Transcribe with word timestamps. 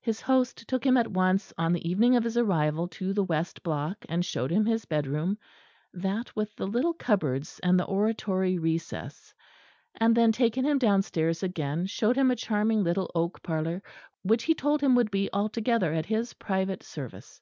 His 0.00 0.20
host 0.20 0.66
took 0.68 0.84
him 0.84 0.96
at 0.96 1.06
once 1.06 1.52
on 1.56 1.72
the 1.72 1.88
evening 1.88 2.16
of 2.16 2.24
his 2.24 2.36
arrival 2.36 2.88
to 2.88 3.12
the 3.12 3.22
west 3.22 3.62
block, 3.62 4.04
and 4.08 4.24
showed 4.24 4.50
him 4.50 4.66
his 4.66 4.86
bedroom 4.86 5.38
that 5.94 6.34
with 6.34 6.52
the 6.56 6.66
little 6.66 6.94
cupboards 6.94 7.60
and 7.62 7.78
the 7.78 7.84
oratory 7.84 8.58
recess; 8.58 9.32
and 9.94 10.16
then, 10.16 10.32
taking 10.32 10.64
him 10.64 10.80
downstairs 10.80 11.44
again, 11.44 11.86
showed 11.86 12.16
him 12.16 12.32
a 12.32 12.34
charming 12.34 12.82
little 12.82 13.08
oak 13.14 13.40
parlour, 13.44 13.80
which 14.22 14.42
he 14.42 14.54
told 14.56 14.80
him 14.80 14.96
would 14.96 15.12
be 15.12 15.30
altogether 15.32 15.92
at 15.92 16.06
his 16.06 16.34
private 16.34 16.82
service. 16.82 17.40